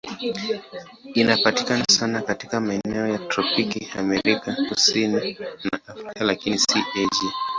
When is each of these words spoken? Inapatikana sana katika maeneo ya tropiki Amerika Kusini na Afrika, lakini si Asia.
Inapatikana 1.15 1.85
sana 1.91 2.21
katika 2.21 2.59
maeneo 2.61 3.07
ya 3.07 3.17
tropiki 3.19 3.89
Amerika 3.99 4.55
Kusini 4.69 5.35
na 5.37 5.53
Afrika, 5.87 6.23
lakini 6.23 6.59
si 6.59 6.79
Asia. 6.79 7.31